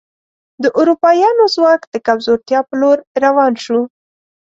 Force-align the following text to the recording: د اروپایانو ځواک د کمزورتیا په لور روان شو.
د 0.63 0.65
اروپایانو 0.79 1.43
ځواک 1.55 1.81
د 1.93 1.95
کمزورتیا 2.07 2.59
په 2.69 2.75
لور 2.81 2.97
روان 3.23 3.53
شو. 3.63 3.79